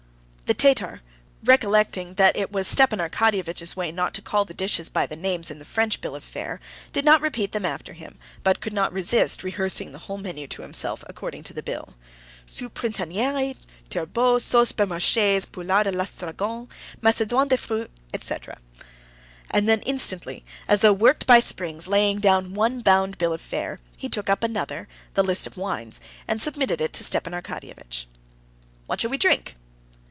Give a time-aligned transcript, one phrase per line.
[0.51, 0.99] The Tatar,
[1.45, 5.49] recollecting that it was Stepan Arkadyevitch's way not to call the dishes by the names
[5.49, 6.59] in the French bill of fare,
[6.91, 10.61] did not repeat them after him, but could not resist rehearsing the whole menu to
[10.61, 13.55] himself according to the bill:—"Soupe printanière,
[13.89, 16.67] turbot, sauce Beaumarchais, poulard à l'estragon,
[17.01, 17.91] macédoine de fruits...
[18.13, 18.57] etc.,"
[19.51, 23.79] and then instantly, as though worked by springs, laying down one bound bill of fare,
[23.95, 28.05] he took up another, the list of wines, and submitted it to Stepan Arkadyevitch.
[28.85, 29.55] "What shall we drink?"